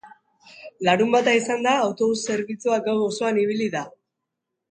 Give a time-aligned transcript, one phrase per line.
[0.87, 3.85] Larunbata izanda, autobus zerbitzua gau osoan ibili da.